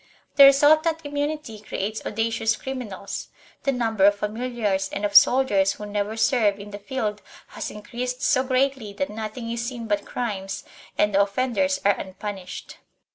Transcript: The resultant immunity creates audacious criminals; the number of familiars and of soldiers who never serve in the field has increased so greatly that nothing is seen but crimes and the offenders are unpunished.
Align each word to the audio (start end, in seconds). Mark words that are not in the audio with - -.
The 0.35 0.45
resultant 0.45 1.01
immunity 1.03 1.59
creates 1.59 2.03
audacious 2.03 2.55
criminals; 2.55 3.27
the 3.65 3.71
number 3.71 4.05
of 4.05 4.15
familiars 4.15 4.89
and 4.91 5.05
of 5.05 5.13
soldiers 5.13 5.73
who 5.73 5.85
never 5.85 6.17
serve 6.17 6.59
in 6.59 6.71
the 6.71 6.79
field 6.79 7.21
has 7.49 7.69
increased 7.69 8.23
so 8.23 8.41
greatly 8.43 8.93
that 8.93 9.11
nothing 9.11 9.51
is 9.51 9.63
seen 9.63 9.85
but 9.85 10.03
crimes 10.03 10.63
and 10.97 11.13
the 11.13 11.21
offenders 11.21 11.79
are 11.85 11.93
unpunished. 11.99 12.77